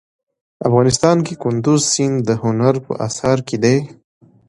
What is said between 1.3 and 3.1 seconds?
کندز سیند د هنر په